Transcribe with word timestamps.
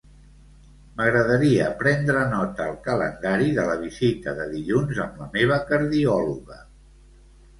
M'agradaria 0.99 1.65
prendre 1.81 2.23
nota 2.31 2.65
al 2.69 2.79
calendari 2.87 3.51
de 3.59 3.67
la 3.67 3.75
visita 3.83 4.33
de 4.39 4.49
dilluns 4.55 5.01
amb 5.05 5.23
la 5.25 5.27
meva 5.37 5.59
cardiòloga. 5.69 6.59